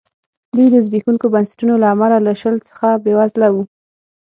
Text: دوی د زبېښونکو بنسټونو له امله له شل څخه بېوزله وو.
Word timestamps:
دوی 0.55 0.67
د 0.71 0.75
زبېښونکو 0.85 1.25
بنسټونو 1.33 1.73
له 1.81 1.87
امله 1.93 2.17
له 2.27 2.33
شل 2.41 2.55
څخه 2.67 2.87
بېوزله 3.03 3.47
وو. 3.53 3.63